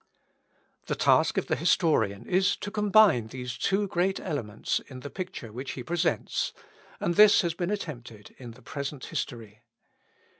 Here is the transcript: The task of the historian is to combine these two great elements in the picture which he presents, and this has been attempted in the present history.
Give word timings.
The 0.87 0.95
task 0.95 1.37
of 1.37 1.45
the 1.45 1.55
historian 1.55 2.25
is 2.25 2.55
to 2.55 2.71
combine 2.71 3.27
these 3.27 3.55
two 3.55 3.87
great 3.87 4.19
elements 4.19 4.79
in 4.87 5.01
the 5.01 5.11
picture 5.11 5.51
which 5.51 5.73
he 5.73 5.83
presents, 5.83 6.53
and 6.99 7.13
this 7.13 7.41
has 7.41 7.53
been 7.53 7.69
attempted 7.69 8.33
in 8.39 8.49
the 8.53 8.63
present 8.63 9.05
history. 9.05 9.61